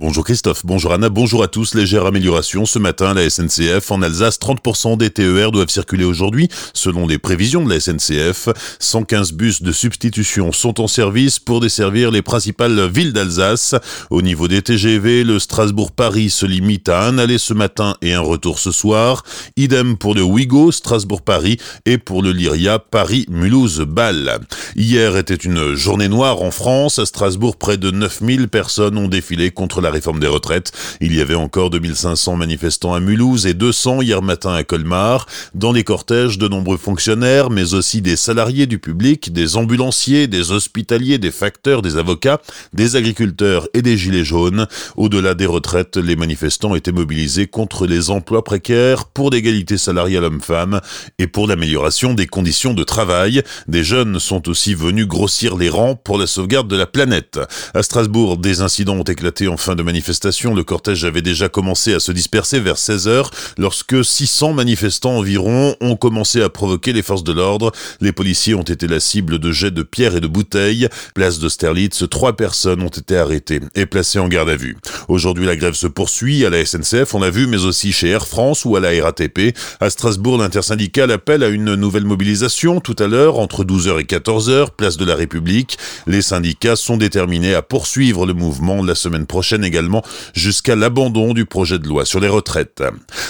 [0.00, 1.74] Bonjour Christophe, bonjour Anna, bonjour à tous.
[1.74, 3.90] Légère amélioration ce matin la SNCF.
[3.90, 8.48] En Alsace, 30% des TER doivent circuler aujourd'hui, selon les prévisions de la SNCF.
[8.78, 13.74] 115 bus de substitution sont en service pour desservir les principales villes d'Alsace.
[14.10, 18.20] Au niveau des TGV, le Strasbourg-Paris se limite à un aller ce matin et un
[18.20, 19.24] retour ce soir.
[19.56, 21.56] Idem pour le Ouigo, Strasbourg-Paris
[21.86, 24.38] et pour le Lyria, Paris-Mulhouse-Bâle.
[24.76, 27.00] Hier était une journée noire en France.
[27.00, 30.70] À Strasbourg, près de 9000 personnes ont défilé contre la la réforme des retraites.
[31.00, 35.26] Il y avait encore 2500 manifestants à Mulhouse et 200 hier matin à Colmar.
[35.54, 40.52] Dans les cortèges, de nombreux fonctionnaires, mais aussi des salariés du public, des ambulanciers, des
[40.52, 42.42] hospitaliers, des facteurs, des avocats,
[42.74, 44.66] des agriculteurs et des gilets jaunes.
[44.96, 50.82] Au-delà des retraites, les manifestants étaient mobilisés contre les emplois précaires, pour l'égalité salariale homme-femme
[51.18, 53.42] et pour l'amélioration des conditions de travail.
[53.68, 57.40] Des jeunes sont aussi venus grossir les rangs pour la sauvegarde de la planète.
[57.72, 62.00] À Strasbourg, des incidents ont éclaté en fin manifestation, le cortège avait déjà commencé à
[62.00, 67.32] se disperser vers 16h lorsque 600 manifestants environ ont commencé à provoquer les forces de
[67.32, 67.72] l'ordre.
[68.00, 70.88] Les policiers ont été la cible de jets de pierres et de bouteilles.
[71.14, 74.76] Place d'Austerlitz, trois personnes ont été arrêtées et placées en garde à vue.
[75.08, 78.26] Aujourd'hui, la grève se poursuit à la SNCF, on l'a vu, mais aussi chez Air
[78.26, 79.56] France ou à la RATP.
[79.80, 84.68] À Strasbourg, l'intersyndicale appelle à une nouvelle mobilisation tout à l'heure entre 12h et 14h,
[84.76, 85.78] place de la République.
[86.06, 90.02] Les syndicats sont déterminés à poursuivre le mouvement la semaine prochaine également
[90.34, 92.82] jusqu'à l'abandon du projet de loi sur les retraites.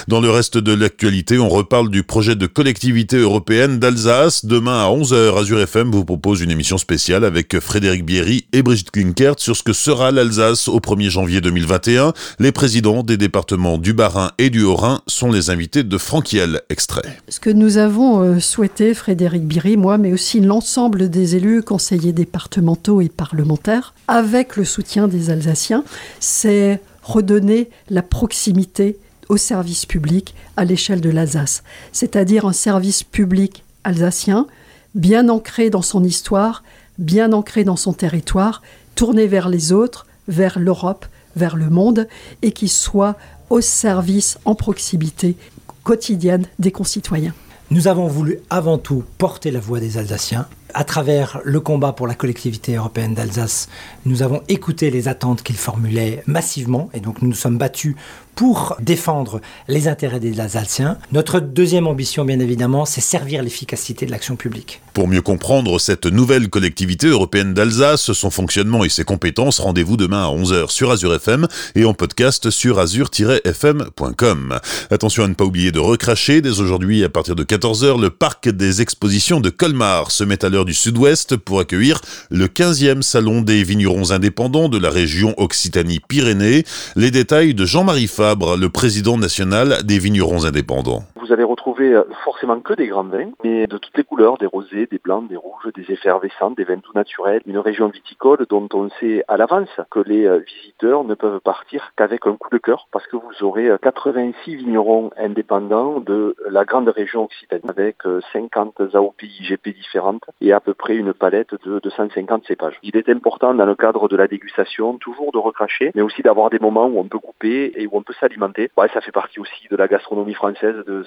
[0.07, 4.45] Dans le reste de l'actualité, on reparle du projet de collectivité européenne d'Alsace.
[4.45, 8.91] Demain à 11h, Azure FM vous propose une émission spéciale avec Frédéric Bierry et Brigitte
[8.91, 12.13] Klinkert sur ce que sera l'Alsace au 1er janvier 2021.
[12.39, 16.61] Les présidents des départements du Bas-Rhin et du Haut-Rhin sont les invités de Franquiel.
[16.69, 17.17] Extrait.
[17.27, 22.13] Ce que nous avons euh, souhaité, Frédéric Bierry, moi, mais aussi l'ensemble des élus, conseillers
[22.13, 25.83] départementaux et parlementaires, avec le soutien des Alsaciens,
[26.29, 28.97] c'est redonner la proximité
[29.29, 34.45] au service public à l'échelle de l'Alsace, c'est-à-dire un service public alsacien
[34.93, 36.63] bien ancré dans son histoire,
[36.99, 38.61] bien ancré dans son territoire,
[38.93, 42.07] tourné vers les autres, vers l'Europe, vers le monde,
[42.43, 43.15] et qui soit
[43.49, 45.35] au service, en proximité
[45.83, 47.33] quotidienne des concitoyens.
[47.71, 52.07] Nous avons voulu avant tout porter la voix des Alsaciens, à travers le combat pour
[52.07, 53.69] la collectivité européenne d'Alsace,
[54.05, 57.95] nous avons écouté les attentes qu'ils formulaient massivement et donc nous nous sommes battus
[58.39, 60.97] pour défendre les intérêts des Alsaciens.
[61.11, 64.81] Notre deuxième ambition, bien évidemment, c'est servir l'efficacité de l'action publique.
[64.93, 70.23] Pour mieux comprendre cette nouvelle collectivité européenne d'Alsace, son fonctionnement et ses compétences, rendez-vous demain
[70.23, 74.59] à 11h sur Azure FM et en podcast sur azure-fm.com.
[74.89, 76.39] Attention à ne pas oublier de recracher.
[76.41, 80.49] Dès aujourd'hui, à partir de 14h, le parc des expositions de Colmar se met à
[80.49, 86.63] l'heure du Sud-Ouest pour accueillir le 15e salon des vignerons indépendants de la région Occitanie-Pyrénées.
[86.95, 91.05] Les détails de Jean-Marie Fabre, le président national des vignerons indépendants.
[91.29, 94.47] Vous allez retrouver euh, forcément que des grands vins, mais de toutes les couleurs, des
[94.47, 97.43] rosés, des blancs, des rouges, des effervescents, des vins tout naturels.
[97.45, 101.91] Une région viticole dont on sait à l'avance que les euh, visiteurs ne peuvent partir
[101.95, 106.65] qu'avec un coup de cœur, parce que vous aurez 86 euh, vignerons indépendants de la
[106.65, 107.97] grande région Occitanie, avec
[108.33, 112.79] 50 AOP IGP différentes et à peu près une palette de 250 cépages.
[112.81, 116.49] Il est important dans le cadre de la dégustation toujours de recracher, mais aussi d'avoir
[116.49, 118.71] des moments où on peut couper et où on peut s'alimenter.
[118.75, 121.03] Ouais, ça fait partie aussi de la gastronomie française de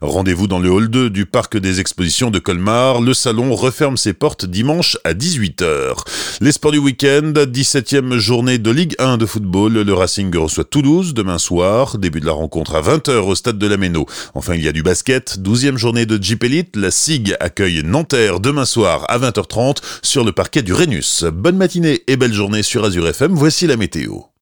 [0.00, 3.00] Rendez-vous dans le hall 2 du parc des expositions de Colmar.
[3.00, 5.94] Le salon referme ses portes dimanche à 18h.
[6.40, 9.74] Les sports du week-end, 17e journée de Ligue 1 de football.
[9.74, 11.98] Le Racing reçoit Toulouse demain soir.
[11.98, 14.06] Début de la rencontre à 20h au stade de la Méno.
[14.34, 15.38] Enfin, il y a du basket.
[15.38, 16.76] 12e journée de Jeep Elite.
[16.76, 21.24] La SIG accueille Nanterre demain soir à 20h30 sur le parquet du Rhenus.
[21.24, 23.32] Bonne matinée et belle journée sur Azure FM.
[23.32, 24.24] Voici la météo.